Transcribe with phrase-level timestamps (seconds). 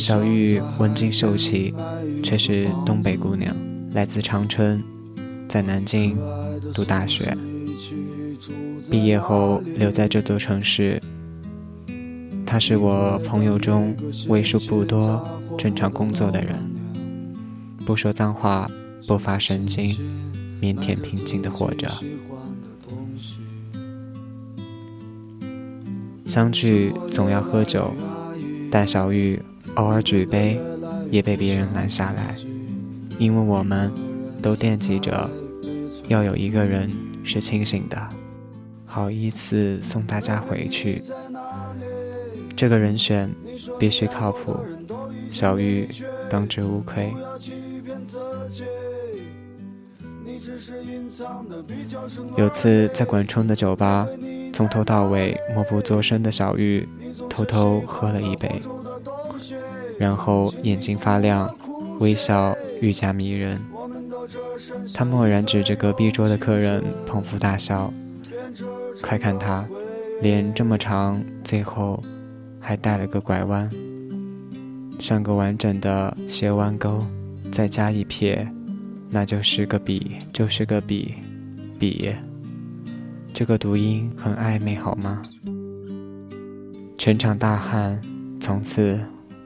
[0.00, 1.74] 小玉文静秀气，
[2.22, 3.54] 却是东北姑娘，
[3.92, 4.82] 来自长春，
[5.46, 6.16] 在南京
[6.72, 7.36] 读大学，
[8.90, 11.00] 毕业后留在这座城市。
[12.46, 13.94] 她是我朋友中
[14.28, 15.22] 为数不多
[15.58, 16.56] 正常工作的人，
[17.84, 18.66] 不说脏话，
[19.06, 19.94] 不发神经，
[20.62, 21.86] 腼腆平静的活着。
[26.24, 27.92] 相聚总要喝酒，
[28.70, 29.38] 但小玉
[29.76, 30.60] 偶尔举杯，
[31.10, 32.34] 也被别人拦下来，
[33.18, 33.92] 因为我们
[34.42, 35.30] 都惦记着
[36.08, 36.90] 要有一个人
[37.22, 38.08] 是清醒的，
[38.84, 41.02] 好依次送大家回去。
[42.56, 43.32] 这个人选
[43.78, 44.56] 必须靠谱，
[45.30, 45.88] 小玉
[46.28, 47.12] 当之无愧。
[52.36, 54.06] 有次在管冲的酒吧。
[54.52, 56.86] 从头到尾默不作声的小玉，
[57.30, 58.60] 偷偷喝了一杯，
[60.00, 61.54] 然后眼睛发亮，
[61.98, 63.60] 微笑愈加迷人。
[64.94, 67.92] 他蓦然指着隔壁桌的客人，捧腹大笑。
[69.02, 69.68] 快看他，
[70.22, 72.02] 脸这么长，最后
[72.58, 73.68] 还带了个拐弯，
[74.98, 77.04] 像个完整的斜弯钩，
[77.52, 78.48] 再加一撇，
[79.10, 81.14] 那就是个笔，就是个笔，
[81.78, 82.10] 笔。
[83.34, 85.20] 这个读音很暧昧，好吗？
[86.96, 88.00] 全场大汗。
[88.40, 88.98] 从此，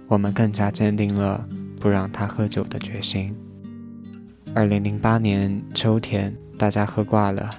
[0.06, 1.46] 我们更加坚定了
[1.80, 3.34] 不让他喝酒的决心。
[4.54, 7.50] 二零零八年秋天，大家喝挂了，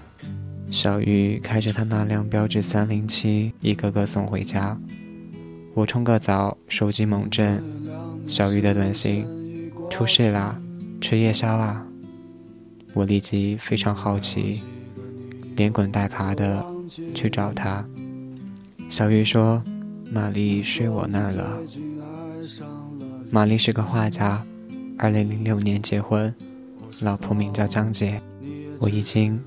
[0.69, 4.77] 小玉开着他那辆标致三零七，一个个送回家。
[5.73, 7.61] 我冲个澡，手机猛震，
[8.27, 9.27] 小玉的短信：
[9.89, 10.59] 出事啦，
[11.01, 11.85] 吃夜宵啦！
[12.93, 14.61] 我立即非常好奇。
[15.57, 16.65] 连滚带爬的
[17.13, 17.85] 去找他。
[18.89, 19.63] 小玉说
[20.11, 21.57] ：“玛丽睡我那儿了。”
[23.35, 24.41] 玛丽是个画家，
[24.97, 26.33] 二零零六年结婚，
[27.01, 28.21] 老婆名叫江姐。
[28.79, 29.37] 我一惊，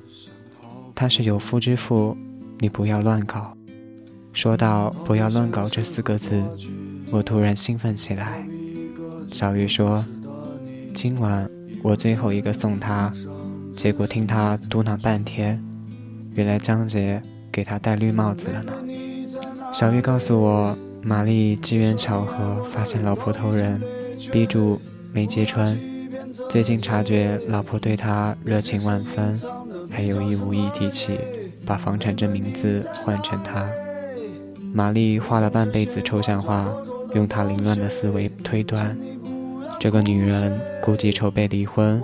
[0.94, 2.14] 他是有夫之妇，
[2.58, 3.56] 你不要乱搞。
[4.34, 6.38] 说到“不要乱搞”这四个字，
[7.10, 8.46] 我突然兴奋起来。
[9.32, 10.04] 小玉说
[10.92, 11.50] ：“今晚
[11.82, 13.10] 我最后一个送他，
[13.74, 15.64] 结果听他嘟囔半天。”
[16.36, 18.72] 原来江姐给他戴绿帽子了呢。
[19.72, 23.80] 小玉告诉我，玛丽机缘巧合发现老婆偷人，
[24.30, 24.80] 逼住
[25.12, 25.78] 没揭穿。
[26.48, 29.40] 最近察觉老婆对他热情万分，
[29.90, 31.18] 还有意无意提起
[31.64, 33.66] 把房产证名字换成他。
[34.72, 36.68] 玛丽画了半辈子抽象画，
[37.14, 38.96] 用她凌乱的思维推断，
[39.80, 42.02] 这个女人估计筹备离婚，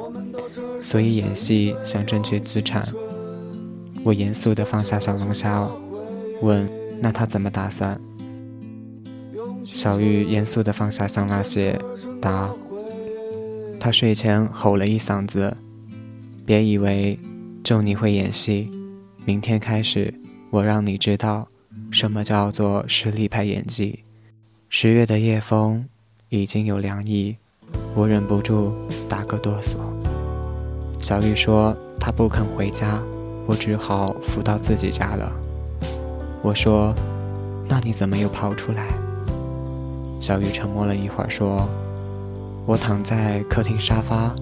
[0.80, 2.86] 所以演戏想争取资产。
[4.02, 5.68] 我严肃地放下小龙虾，
[6.40, 6.68] 问
[7.00, 8.00] ：“那他怎么打算？”
[9.64, 11.78] 小玉严肃地放下香辣蟹，
[12.20, 12.48] 答
[13.80, 15.56] ：“他睡前吼了一嗓子，
[16.44, 17.18] 别以为
[17.62, 18.70] 就你会演戏，
[19.24, 20.12] 明天开始
[20.50, 21.48] 我让你知道
[21.90, 24.00] 什么叫做实力派演技。”
[24.68, 25.86] 十月的夜风
[26.28, 27.36] 已经有凉意，
[27.94, 28.74] 我忍不住
[29.08, 29.76] 打个哆嗦。
[31.00, 33.02] 小玉说：“她不肯回家。”
[33.46, 35.30] 我只好扶到自己家了。
[36.42, 36.94] 我说
[37.68, 38.88] ：“那你怎么又跑出来？”
[40.24, 41.68] 小雨沉默了一会儿，说
[42.64, 44.34] ：“我躺在客厅沙发，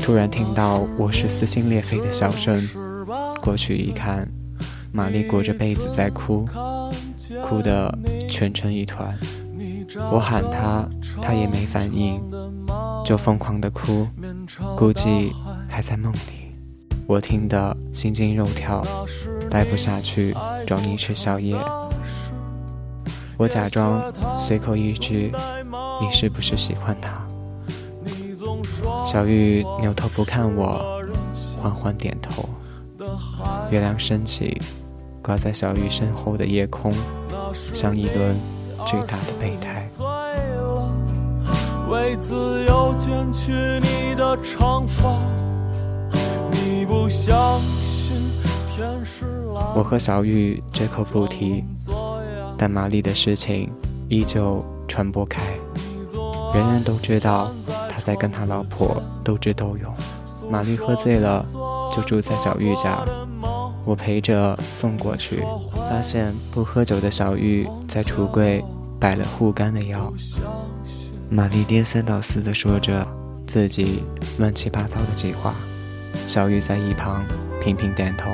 [0.00, 2.56] 突然听到卧室撕心裂肺的笑声。
[3.40, 4.28] 过去一看，
[4.92, 6.44] 玛丽裹着被子在哭，
[7.42, 7.92] 哭得
[8.30, 9.12] 蜷成一团。
[10.12, 10.88] 我喊她，
[11.20, 12.22] 她也没反应，
[13.04, 14.06] 就疯狂的哭，
[14.76, 15.32] 估计
[15.68, 16.54] 还在梦里。”
[17.08, 18.84] 我听得心惊肉跳，
[19.50, 20.32] 待不下去，
[20.64, 21.56] 找你吃宵夜。
[23.38, 25.32] 我假装随口一句
[26.02, 27.24] ：“你是不是喜欢他？”
[29.06, 31.00] 小玉扭头不看我，
[31.62, 32.48] 缓缓点头。
[33.70, 34.60] 月亮升起，
[35.22, 36.92] 挂在小玉身后的夜空，
[37.72, 38.36] 像一轮
[38.84, 39.80] 巨大的备胎。
[41.88, 45.16] 为自由剪去你的长发。
[46.88, 48.16] 不相信
[48.66, 48.98] 天
[49.76, 51.62] 我和小玉绝口不提，
[52.58, 53.72] 但玛丽的事情
[54.08, 55.40] 依旧传播开，
[56.52, 57.50] 人人都知道
[57.88, 59.94] 他在跟他老婆斗智斗勇。
[60.50, 61.44] 玛丽喝醉了，
[61.94, 63.04] 就住在小玉家，
[63.84, 65.42] 我陪着送过去，
[65.90, 68.64] 发现不喝酒的小玉在橱柜
[68.98, 70.12] 摆了护肝的药。
[71.30, 73.06] 玛丽颠三倒四地说着
[73.46, 74.02] 自己
[74.38, 75.54] 乱七八糟的计划。
[76.26, 77.22] 小玉在一旁
[77.62, 78.30] 频频点头。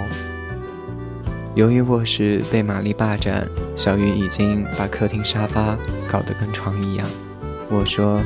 [1.54, 5.78] 由于卧室被玛丽霸占，小玉已经把客厅沙发
[6.10, 7.06] 搞得跟床一样。
[7.70, 8.20] 我说：“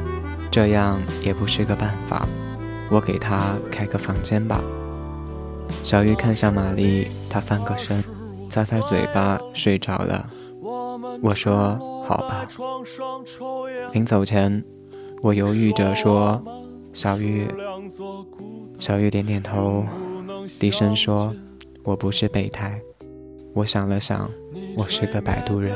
[0.51, 2.27] 这样也不是个办法，
[2.91, 4.63] 我给她开个房间吧。”
[5.85, 8.03] 小玉看向玛丽，她翻个身，
[8.49, 10.27] 擦擦嘴巴，睡着了。
[11.23, 11.77] 我说
[12.09, 12.47] ：“好吧。”
[13.93, 14.65] 临走前，
[15.21, 16.43] 我犹豫着说
[16.95, 17.47] ：“小玉。”
[18.81, 19.85] 小玉点点头，
[20.59, 21.35] 低声说
[21.85, 22.81] ：“我不是备胎。”
[23.59, 24.31] 我想了想，
[24.77, 25.75] 我是个摆渡人。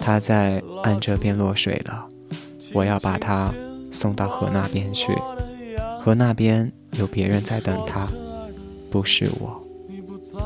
[0.00, 2.08] 他在岸这边落水了，
[2.72, 3.52] 我要把他
[3.92, 5.12] 送到河那边去。
[6.00, 8.08] 河那边有别人在等他，
[8.90, 9.62] 不是我，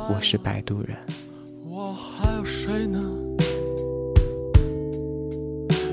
[0.08, 0.96] 我是摆渡人。
[1.68, 2.98] 我还有谁呢？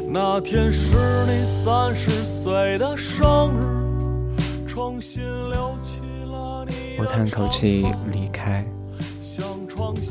[0.10, 0.96] 那天是
[1.28, 6.98] 你三十岁的生日，重新留起了你。
[6.98, 8.66] 我叹口气离开。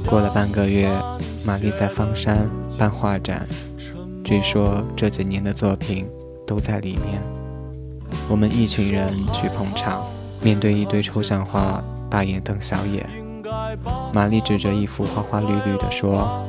[0.09, 0.91] 过了半个月，
[1.47, 2.49] 玛丽在方山
[2.79, 3.47] 办画展，
[4.25, 6.06] 据说这几年的作品
[6.47, 7.23] 都在里面。
[8.29, 10.05] 我们一群人去捧场，
[10.41, 13.09] 面对一堆抽象画，大眼瞪小眼。
[14.12, 16.47] 玛丽指着一幅花花绿绿的说：“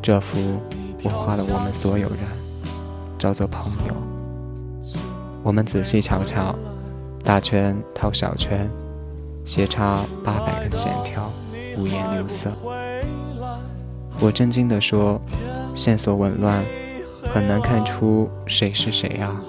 [0.00, 0.60] 这幅
[1.02, 2.18] 我画了我们所有人，
[3.18, 3.94] 叫做朋友。”
[5.42, 6.54] 我们仔细瞧瞧，
[7.24, 8.70] 大圈套小圈，
[9.44, 11.30] 斜插八百根线条。
[11.78, 12.50] 五颜六色，
[14.20, 15.18] 我震惊地说
[15.74, 16.62] ：“线索紊乱，
[17.32, 19.40] 很难看出谁是谁啊！”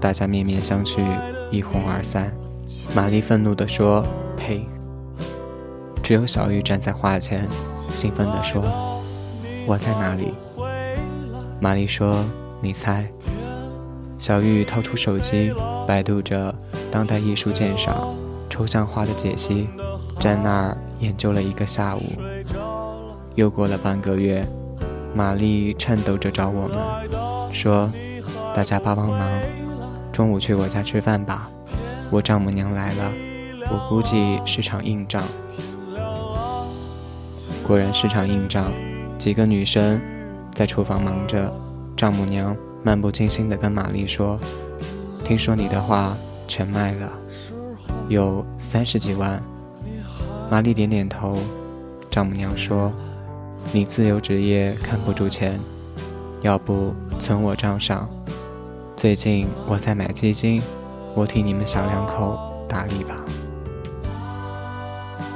[0.00, 1.04] 大家面面相觑，
[1.50, 2.32] 一哄而散。
[2.94, 4.02] 玛丽愤怒地说
[4.38, 4.66] ：“呸！”
[6.02, 8.62] 只有小玉站在画前，兴奋地说
[9.68, 10.32] ：“我在哪里？”
[11.60, 12.24] 玛丽说
[12.62, 13.06] ：“你猜。”
[14.18, 15.52] 小玉掏出手机，
[15.86, 16.54] 百度着
[16.90, 18.16] 当代艺术鉴赏、
[18.48, 19.68] 抽象画的解析，
[20.18, 20.76] 在那儿。
[21.00, 22.00] 研究了一个下午，
[23.38, 24.44] 又过了半个月，
[25.14, 26.76] 玛丽颤抖着找我们，
[27.54, 27.88] 说
[28.52, 29.30] ：“大家帮帮忙，
[30.10, 31.48] 中午去我家吃饭吧，
[32.10, 33.12] 我丈母娘来了，
[33.70, 35.22] 我估计是场硬仗。”
[37.62, 38.72] 果然是场硬仗，
[39.16, 40.00] 几个女生
[40.52, 41.48] 在厨房忙着，
[41.96, 44.36] 丈母娘漫不经心地跟玛丽说
[45.22, 46.16] ：“听说你的画
[46.48, 47.08] 全卖了，
[48.08, 49.40] 有三十几万。”
[50.50, 51.38] 玛丽点点头，
[52.10, 52.92] 丈母娘说
[53.70, 55.60] ：“你自由职业看不住钱，
[56.40, 58.08] 要不存我账上。
[58.96, 60.62] 最近我在买基金，
[61.14, 63.14] 我替你们小两口打理吧。”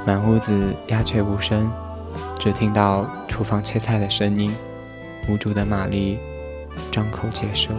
[0.05, 1.71] 满屋子鸦雀无声，
[2.39, 4.53] 只听到厨房切菜的声音。
[5.29, 6.17] 无助的玛丽
[6.91, 7.69] 张口结舌。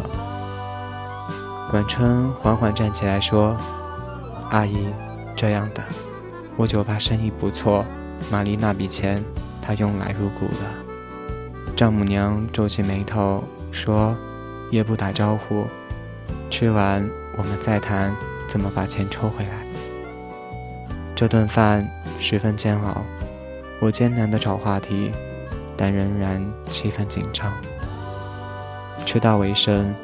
[1.70, 3.54] 管春缓缓站起来说
[4.50, 4.86] ：“阿姨，
[5.36, 5.82] 这样的。”
[6.56, 7.84] 我酒吧生意不错，
[8.30, 9.22] 玛丽那笔钱
[9.64, 11.74] 他用来入股了。
[11.74, 14.14] 丈母娘皱起眉头说
[14.70, 15.64] ：“也不打招呼，
[16.50, 18.14] 吃完我们再谈
[18.46, 19.50] 怎么把钱抽回来。”
[21.16, 23.02] 这顿饭十分煎熬，
[23.80, 25.10] 我艰难地找话题，
[25.76, 27.50] 但仍然气氛紧张。
[29.06, 29.94] 吃到尾声，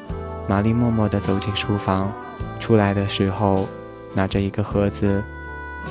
[0.48, 2.12] 玛丽默默地走进书房，
[2.58, 3.68] 出来的时候
[4.14, 5.22] 拿着一个盒子。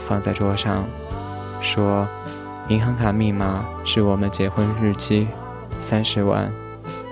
[0.07, 0.85] 放在桌上，
[1.61, 2.07] 说
[2.69, 5.27] ：“银行卡密码是我们结婚日期，
[5.79, 6.51] 三十万，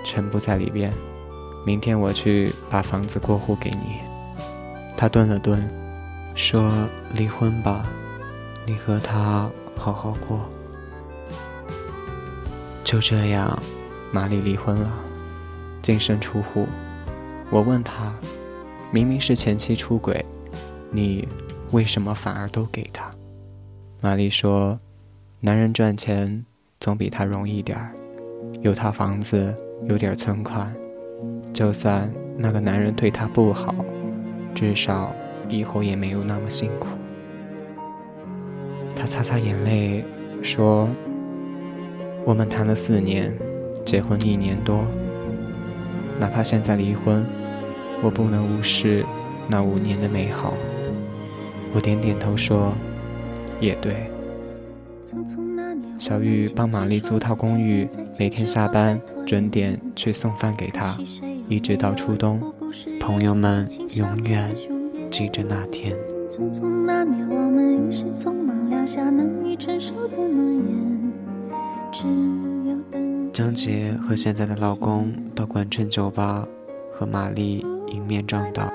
[0.04, 0.92] 全部在里边。
[1.66, 3.98] 明天我去把房子过户给你。”
[4.96, 5.68] 他顿了顿，
[6.36, 6.70] 说
[7.12, 7.84] ：“离婚吧，
[8.66, 10.48] 你和他好好过。”
[12.84, 13.60] 就这样，
[14.12, 14.88] 玛丽离婚了，
[15.82, 16.68] 净身出户。
[17.50, 18.14] 我问他
[18.92, 20.24] ：“明明是前妻出轨，
[20.92, 21.26] 你？”
[21.72, 23.10] 为什么反而都给他？
[24.00, 24.78] 玛丽说
[25.40, 26.44] ：“男人赚钱
[26.80, 27.94] 总比他容易点儿，
[28.60, 29.54] 有套房子，
[29.84, 30.74] 有点存款，
[31.52, 33.72] 就算那个男人对她不好，
[34.52, 35.14] 至少
[35.48, 36.88] 以后也没有那么辛苦。”
[38.96, 40.04] 她擦擦眼泪
[40.42, 40.88] 说
[42.26, 43.32] ：“我们谈了四年，
[43.84, 44.84] 结婚一年多，
[46.18, 47.24] 哪怕现在离婚，
[48.02, 49.04] 我不能无视
[49.46, 50.54] 那五年的美好。”
[51.72, 52.72] 我点点头说
[53.62, 54.10] ：“也对。”
[55.98, 57.88] 小玉帮玛丽租套公寓，
[58.18, 60.96] 每天下班准点去送饭给她，
[61.48, 62.40] 一直到初冬。
[63.00, 64.54] 朋友们永远
[65.10, 65.96] 记着那天。
[73.32, 76.46] 张杰和现在的老公到管春酒吧
[76.92, 78.70] 和玛丽迎面撞到，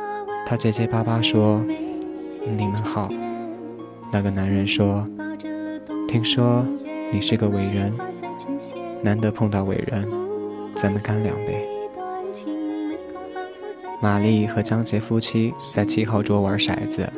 [0.48, 1.62] 他结结巴巴说。
[2.58, 3.10] 你们好，
[4.12, 5.08] 那个男人说
[6.14, 6.64] ：“听说
[7.12, 7.92] 你是个伟人，
[9.02, 10.08] 难得碰到伟人，
[10.72, 11.68] 咱们干两杯。”
[14.00, 17.12] 玛丽和江杰夫妻在七号桌玩骰子，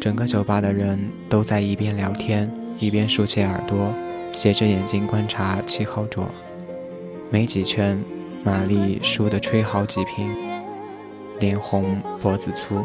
[0.00, 3.92] 整个酒吧的人都在一边聊天一边竖起耳朵，
[4.32, 6.26] 斜着眼睛观察七号桌。
[7.28, 8.02] 没几圈，
[8.42, 10.34] 玛丽输得吹好几瓶，
[11.38, 12.82] 脸红脖子粗。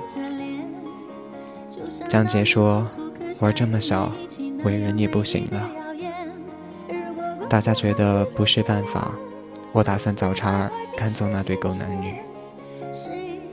[2.10, 2.86] 江杰说
[3.40, 4.12] ：“玩这么小，
[4.64, 5.70] 伟人也不行了。”
[7.50, 9.12] 大家觉得不是办法，
[9.74, 12.16] 我打算找茬赶走那对狗男女。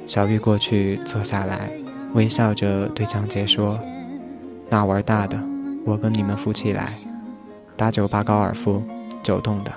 [0.07, 1.69] 小玉过去坐下来，
[2.15, 3.79] 微笑着对江杰说
[4.71, 5.39] ：“那玩大的，
[5.85, 6.95] 我跟你们夫妻来，
[7.77, 8.83] 打酒吧高尔夫，
[9.23, 9.73] 走动的。”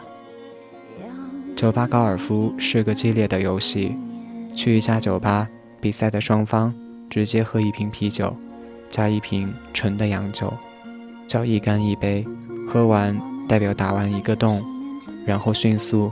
[1.57, 3.95] 酒吧高尔夫是个激烈的游戏，
[4.55, 5.47] 去一家酒吧，
[5.79, 6.73] 比赛的双方
[7.09, 8.35] 直接喝一瓶啤酒，
[8.89, 10.53] 加一瓶纯的洋酒，
[11.31, 12.25] 叫一干一杯，
[12.67, 14.61] 喝完代表打完一个洞，
[15.25, 16.11] 然后迅速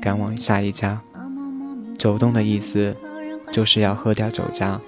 [0.00, 1.00] 赶往下一家。
[1.96, 2.96] 走动的意思。
[3.50, 4.78] 就是要喝掉酒家，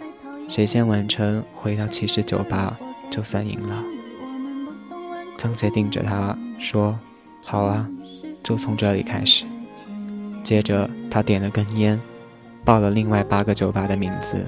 [0.47, 3.83] 谁先完成回到骑士酒吧，就算赢了。
[5.39, 6.99] 张杰盯着他说
[7.43, 7.89] ：“好啊，
[8.43, 9.47] 就从这里开始。”
[10.45, 11.99] 接着他点了根烟，
[12.62, 14.45] 报了另外八个酒吧的名字，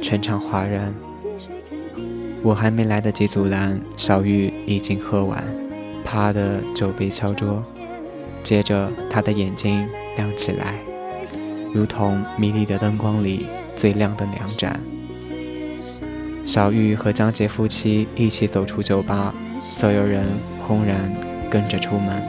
[0.00, 0.94] 全场哗然。
[2.42, 5.44] 我还没来得及阻拦，小玉已经喝完，
[6.04, 7.62] 啪的酒杯敲桌，
[8.42, 10.74] 接着他的眼睛亮起来。
[11.72, 14.80] 如同迷离的灯光里最亮的两盏。
[16.44, 19.34] 小玉和江杰夫妻一起走出酒吧，
[19.68, 20.24] 所有人
[20.66, 21.12] 轰然
[21.50, 22.22] 跟着出门。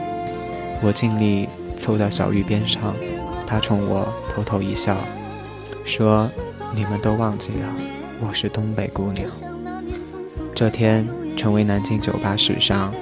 [0.84, 2.94] 我尽力凑到小玉边上，
[3.48, 4.98] 她冲我偷偷一笑，
[5.86, 6.30] 说
[6.76, 7.74] ：“你们都忘记了，
[8.20, 9.26] 我是东北姑娘。”
[10.62, 12.94] 这天成为南京酒吧史上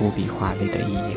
[0.00, 1.16] 无比华丽的一页。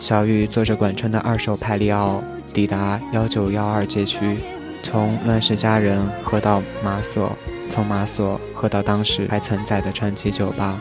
[0.00, 2.20] 小玉坐着管春的二手派利奥
[2.52, 4.38] 抵达幺九幺二街区，
[4.82, 7.30] 从乱世佳人喝到马索，
[7.70, 10.80] 从马索喝到当时还存在的传奇酒吧。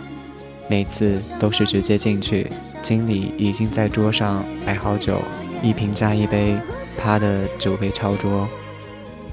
[0.67, 2.49] 每次都是直接进去，
[2.81, 5.21] 经理已经在桌上摆好酒，
[5.61, 6.57] 一瓶加一杯，
[6.97, 8.49] 啪的酒杯超桌，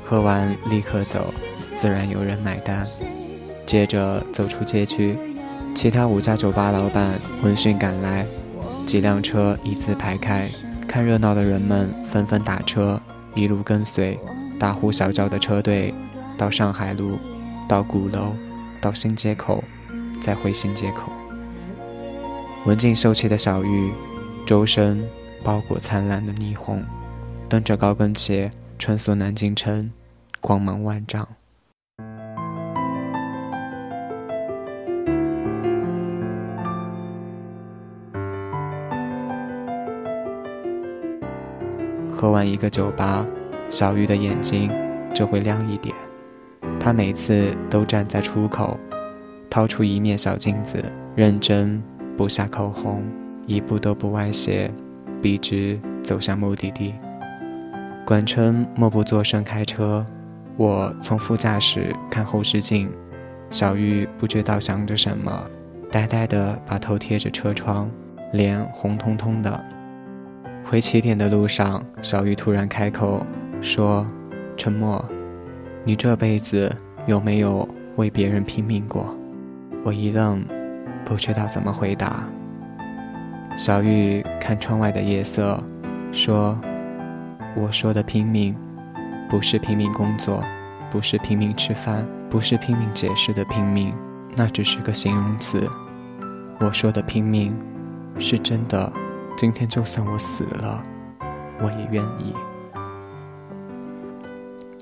[0.09, 1.33] 喝完立刻走，
[1.77, 2.87] 自然有人买单。
[3.67, 5.15] 接着走出街区，
[5.75, 8.25] 其他五家酒吧老板闻讯赶来。
[8.87, 10.49] 几辆车一字排开，
[10.89, 12.99] 看热闹的人们纷纷打车，
[13.35, 14.19] 一路跟随，
[14.59, 15.93] 大呼小叫的车队，
[16.39, 17.19] 到上海路，
[17.69, 18.33] 到鼓楼，
[18.81, 19.63] 到新街口，
[20.23, 21.13] 再回新街口。
[22.65, 23.93] 文静秀气的小玉，
[24.47, 25.07] 周身
[25.45, 26.83] 包裹灿烂的霓虹，
[27.47, 29.91] 蹬着高跟鞋穿梭南京城，
[30.49, 31.29] 光芒万丈。
[42.11, 43.27] 喝完一个酒吧，
[43.69, 44.71] 小玉的眼睛
[45.13, 45.95] 就会亮一点。
[46.81, 48.75] 她每次都站在出口，
[49.51, 50.83] 掏出一面小镜子，
[51.15, 51.83] 认真
[52.17, 53.05] 补下口红，
[53.45, 54.73] 一步都不歪斜，
[55.21, 56.95] 笔直走向目的地。
[58.07, 60.03] 管春默不作声开车，
[60.59, 62.91] 我从副驾驶看后视镜，
[63.49, 65.49] 小玉不知道想着什么，
[65.89, 67.89] 呆呆地把头贴着车窗，
[68.33, 69.65] 脸红彤彤的。
[70.65, 73.25] 回起点的路上，小玉突然开口
[73.61, 74.05] 说
[74.59, 75.03] ：“沉默，
[75.85, 76.75] 你这辈子
[77.07, 79.17] 有没有为别人拼命过？”
[79.85, 80.45] 我一愣，
[81.05, 82.29] 不知道怎么回答。
[83.57, 85.57] 小玉看窗外的夜色，
[86.11, 86.59] 说
[87.55, 88.57] ：“我说的拼命，
[89.29, 90.43] 不是拼命工作，
[90.91, 93.95] 不是拼命吃饭，不是拼命解释的拼命，
[94.35, 95.69] 那只是个形容词。
[96.59, 97.55] 我说的拼命，
[98.19, 98.93] 是真的。”
[99.37, 100.83] 今天就算我死了，
[101.61, 102.35] 我也愿意。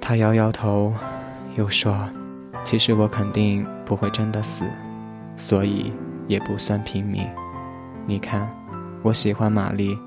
[0.00, 0.95] 他摇摇头，
[1.57, 2.09] 又说
[2.65, 4.65] ：“其实我肯定不会真的死，
[5.37, 5.93] 所以
[6.26, 7.29] 也不算拼命。
[8.07, 8.49] 你看，
[9.03, 9.99] 我喜欢玛丽，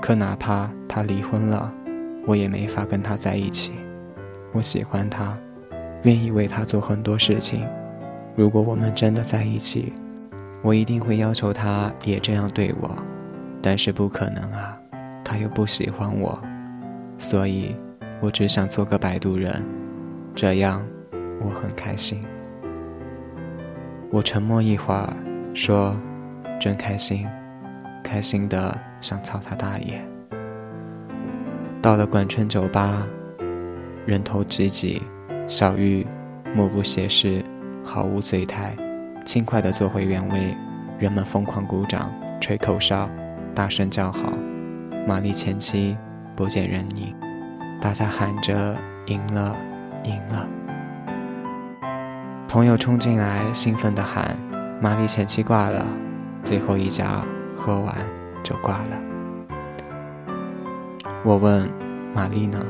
[0.00, 1.70] 可哪怕她离婚了，
[2.26, 3.74] 我也没法跟他在一起。
[4.52, 5.36] 我喜欢他，
[6.04, 7.66] 愿意为他做很多事情。
[8.36, 9.92] 如果我们真的在一起，
[10.62, 12.90] 我一定会要求他也这样对我。”
[13.60, 14.76] 但是不可能啊，
[15.24, 16.38] 他又不喜欢我，
[17.18, 17.74] 所以
[18.20, 19.64] 我只想做个摆渡人，
[20.34, 20.84] 这样
[21.40, 22.22] 我很开心。
[24.10, 25.12] 我沉默一会儿，
[25.54, 25.96] 说
[26.60, 27.26] ：“真开心，
[28.02, 30.00] 开心的想操他大爷。”
[31.84, 33.06] 到了管春酒吧，
[34.06, 35.02] 人头挤挤，
[35.46, 36.06] 小玉
[36.54, 37.44] 目不斜视，
[37.84, 38.74] 毫无醉态，
[39.26, 40.56] 轻快地坐回原位，
[40.98, 42.10] 人们疯狂鼓掌，
[42.40, 43.06] 吹口哨。
[43.54, 44.32] 大声叫好，
[45.06, 45.94] 玛丽前妻
[46.34, 47.14] 不见人影，
[47.82, 48.74] 大家喊着
[49.04, 49.54] 赢了，
[50.04, 50.48] 赢了。
[52.48, 54.34] 朋友冲进来，兴奋地喊
[54.80, 55.86] ：“玛丽前妻挂了，
[56.42, 57.22] 最后一家
[57.54, 57.94] 喝完
[58.42, 58.96] 就挂了。”
[61.24, 61.66] 我问
[62.14, 62.62] ：“玛丽呢？”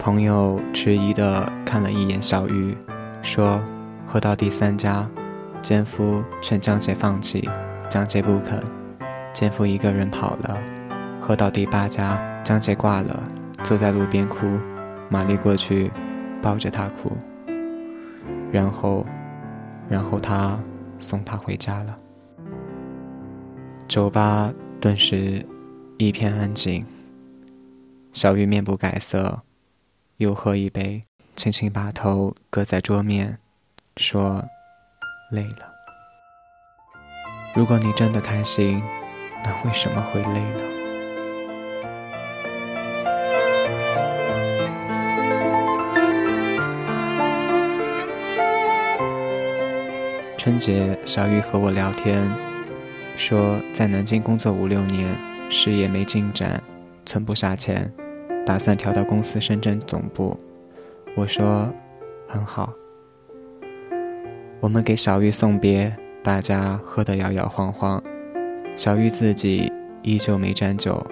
[0.00, 2.74] 朋友迟疑的看了一眼小玉，
[3.20, 3.60] 说
[4.06, 5.06] ：“喝到第三家，
[5.60, 7.46] 奸夫劝江姐放弃，
[7.90, 8.58] 江姐不肯。”
[9.34, 10.58] 奸夫一个人跑了，
[11.20, 13.22] 喝到第八家，江姐挂了，
[13.62, 14.46] 坐在路边哭，
[15.10, 15.90] 玛丽过去
[16.40, 17.12] 抱着她哭，
[18.50, 19.04] 然后，
[19.90, 20.58] 然后他
[20.98, 21.94] 送她回家了。
[23.86, 25.44] 酒吧顿时
[25.98, 26.86] 一片安静。
[28.12, 29.42] 小玉面不改色，
[30.18, 31.02] 又喝一杯，
[31.34, 33.38] 轻轻把头搁在桌面，
[33.96, 34.44] 说
[35.32, 35.72] ：“累了。
[37.54, 38.80] 如果你真的开心。”
[39.44, 40.62] 那为什么会累呢？
[50.36, 52.28] 春节，小玉和我聊天，
[53.16, 55.16] 说在南京工作五六年，
[55.50, 56.62] 事业没进展，
[57.06, 57.90] 存不下钱，
[58.44, 60.38] 打算调到公司深圳总部。
[61.16, 61.72] 我说
[62.28, 62.72] 很好。
[64.60, 68.02] 我们给小玉送别，大家喝得摇摇晃晃。
[68.76, 71.04] 小玉自己依旧没沾酒，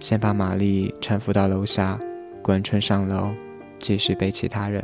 [0.00, 1.98] 先把玛丽搀扶到楼下，
[2.42, 3.28] 滚春上楼，
[3.78, 4.82] 继续背其他人。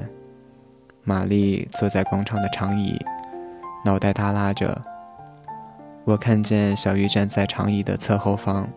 [1.05, 2.99] 玛丽坐在广场的长椅，
[3.85, 4.81] 脑袋耷拉着。
[6.07, 8.69] 我看见小玉站在长椅的侧后方，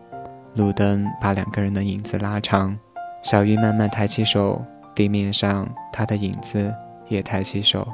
[0.54, 2.74] 路灯把两个人的影子拉长。
[3.22, 4.64] 小玉慢慢抬起手，
[4.94, 6.74] 地面上她的影子
[7.08, 7.86] 也抬起手，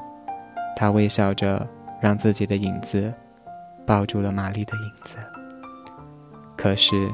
[0.77, 1.66] 她微笑着，
[2.01, 3.12] 让自己的影子
[3.85, 5.18] 抱住了玛丽的影子。
[6.57, 7.11] 可是，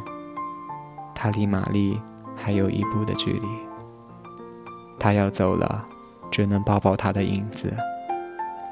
[1.14, 1.98] 他离玛丽
[2.36, 3.46] 还有一步的距离。
[4.98, 5.82] 他要走了，
[6.30, 7.74] 只能抱抱他的影子。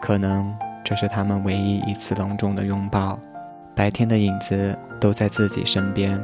[0.03, 3.19] 可能这是他们唯一一次隆重的拥抱。
[3.79, 6.21] 白天的影子都在自己身边，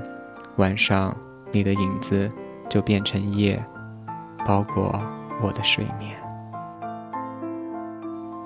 [0.56, 1.16] 晚上
[1.52, 2.28] 你的影子
[2.68, 3.64] 就变成夜，
[4.44, 5.00] 包裹
[5.40, 6.16] 我的睡眠。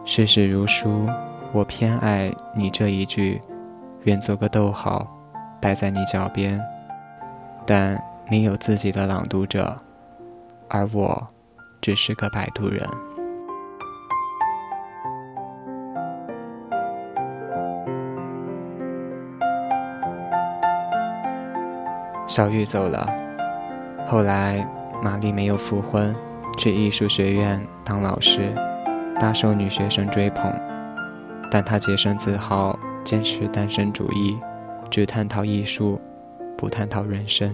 [0.04, 1.08] 世事如书，
[1.52, 3.40] 我偏爱你这一句，
[4.02, 5.08] 愿做个逗号。
[5.58, 6.62] 待在你脚边，
[7.64, 9.74] 但你有自己的朗读者，
[10.68, 11.26] 而我
[11.80, 12.86] 只是个摆渡人。
[22.38, 23.04] 小玉走了，
[24.06, 24.64] 后来
[25.02, 26.14] 玛丽没有复婚，
[26.56, 28.54] 去艺术学院当老师，
[29.18, 30.48] 大受女学生追捧，
[31.50, 34.38] 但她洁身自好，坚持单身主义。
[34.88, 36.00] 只探讨艺术，
[36.56, 37.52] 不探讨人生。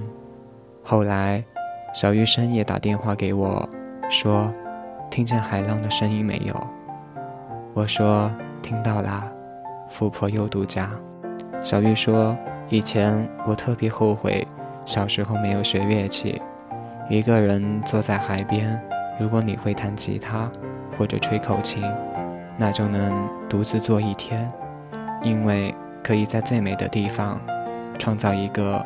[0.82, 1.42] 后来，
[1.94, 3.66] 小玉深夜打电话给我，
[4.10, 4.52] 说
[5.10, 6.54] ：“听见海浪的声音没有？”
[7.72, 9.32] 我说：“听到啦。”
[9.88, 10.90] 富婆又度假。
[11.62, 12.36] 小玉说
[12.68, 14.46] ：“以前我特别后悔，
[14.84, 16.40] 小时候没有学乐器。
[17.08, 18.80] 一个人坐在海边，
[19.18, 20.48] 如果你会弹吉他
[20.96, 21.82] 或者吹口琴，
[22.56, 24.50] 那就能独自坐一天，
[25.22, 27.40] 因为。”可以在最美的地方，
[27.98, 28.84] 创造一个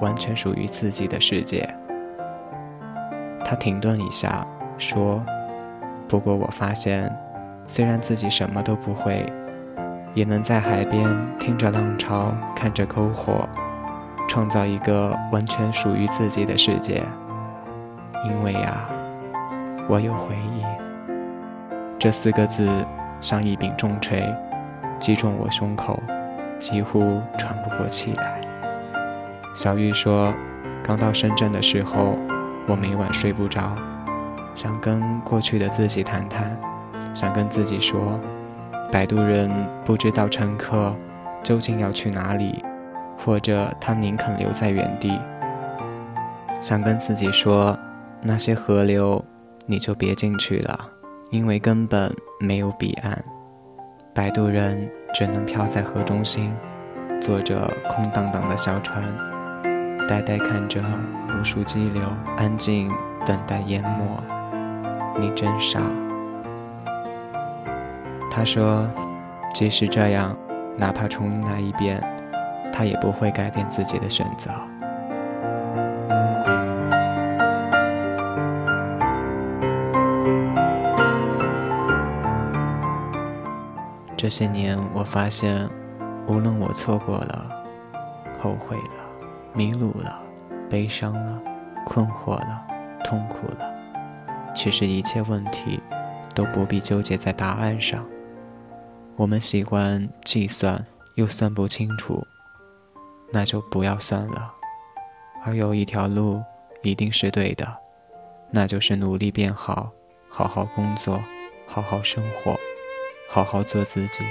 [0.00, 1.68] 完全属于自己的世界。
[3.44, 4.46] 他停顿一下，
[4.78, 5.22] 说
[6.08, 7.14] ：“不过我发现，
[7.66, 9.30] 虽然自己什么都不会，
[10.14, 11.06] 也能在海边
[11.38, 13.46] 听着浪潮，看着篝火，
[14.34, 17.00] 创造一个完全属于自己的世界。
[18.24, 18.84] 因为呀，
[19.88, 20.64] 我有回忆。”
[22.00, 22.68] 这四个字
[23.20, 24.28] 像一柄重锤，
[24.98, 26.02] 击中我胸口。
[26.58, 28.40] 几乎喘不过气来。
[29.54, 30.32] 小玉说
[30.82, 32.16] ：“刚到深圳的时候，
[32.66, 33.76] 我每晚睡不着，
[34.54, 36.56] 想跟过去的自己谈谈，
[37.12, 38.18] 想跟自己说，
[38.90, 39.50] 摆渡人
[39.84, 40.94] 不知道乘客
[41.42, 42.64] 究竟要去哪里，
[43.18, 45.18] 或者他宁肯留在原地。
[46.60, 47.76] 想跟自己说，
[48.22, 49.24] 那些河流
[49.66, 50.78] 你就别进去了，
[51.30, 53.24] 因为根本没有彼岸。
[54.14, 56.52] 摆渡人。”只能漂在河中心，
[57.20, 59.00] 坐着空荡荡的小船，
[60.08, 60.82] 呆呆看着
[61.28, 62.02] 无数激流，
[62.36, 62.90] 安静
[63.24, 64.04] 等待淹没。
[65.20, 65.80] 你真傻。
[68.28, 68.84] 他说
[69.54, 70.36] ：“即使这样，
[70.76, 72.02] 哪怕重来一遍，
[72.76, 74.50] 他也不会改变自己的选择。”
[84.16, 85.68] 这些年，我发现，
[86.26, 87.46] 无论我错过了、
[88.40, 89.04] 后悔了、
[89.52, 90.18] 迷路了，
[90.70, 91.42] 悲伤了，
[91.84, 92.64] 困惑了，
[93.04, 93.70] 痛苦了。
[94.54, 95.78] 其实一切问题
[96.34, 98.02] 都不必纠结在答案上。
[99.16, 100.82] 我们习惯计算
[101.16, 102.23] 又算不清楚，
[103.34, 104.54] 那就不要算了。
[105.44, 106.40] 而有一条路
[106.82, 107.76] 一定是对的，
[108.50, 109.90] 那就是努力变好，
[110.28, 111.20] 好好工作，
[111.66, 112.56] 好好生活，
[113.28, 114.22] 好好做自己。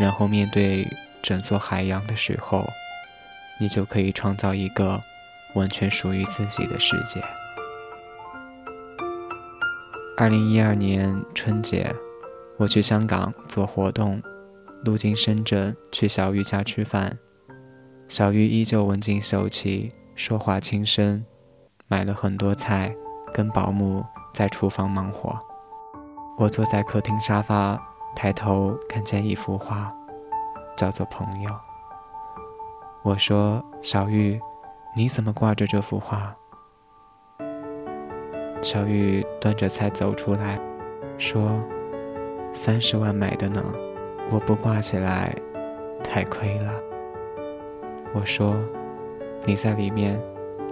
[0.00, 0.88] 然后面对
[1.22, 2.66] 整座海洋的时候，
[3.60, 4.98] 你就可以创造一个
[5.54, 7.22] 完全属于自己的世界。
[10.16, 11.94] 二零一二年春节。
[12.58, 14.22] 我去香港做活动，
[14.82, 17.18] 路经深圳去小玉家吃饭，
[18.08, 21.24] 小玉依旧文静秀气，说话轻声，
[21.88, 22.94] 买了很多菜，
[23.32, 25.36] 跟保姆在厨房忙活。
[26.38, 27.82] 我坐在客厅沙发，
[28.14, 29.90] 抬头看见一幅画，
[30.76, 31.50] 叫做《朋友》。
[33.02, 34.40] 我说：“小玉，
[34.96, 36.34] 你怎么挂着这幅画？”
[38.62, 40.60] 小玉端着菜走出来，
[41.18, 41.58] 说。
[42.52, 43.62] 三十万买的呢，
[44.30, 45.36] 我不挂起来，
[46.02, 46.72] 太亏了。
[48.16, 48.56] 我说
[49.44, 50.18] ：“你在里面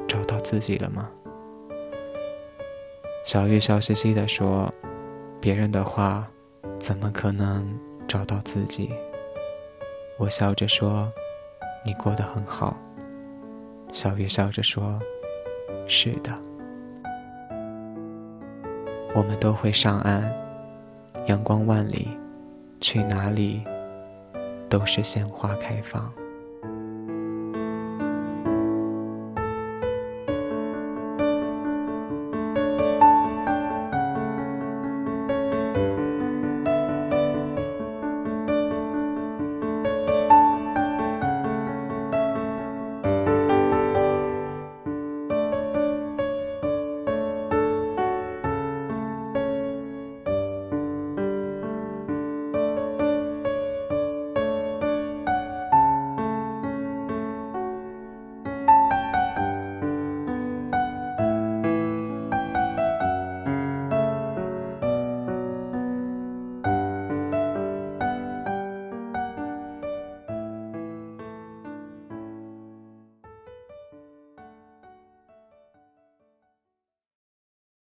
[0.09, 1.11] 找到自己了吗？”
[3.23, 4.73] 小玉笑嘻嘻地说
[5.43, 6.27] ：“别人的话，
[6.81, 7.79] 怎么可能
[8.09, 8.91] 找到自己？”
[10.17, 11.07] 我笑着说
[11.85, 12.75] ：“你过得很好。”
[13.93, 14.99] 小玉笑着说
[15.87, 16.33] ：“是的，
[19.15, 20.25] 我们都会上岸。”
[21.29, 22.09] 阳光万里，
[22.81, 23.63] 去哪里
[24.71, 26.11] 都是鲜花开放。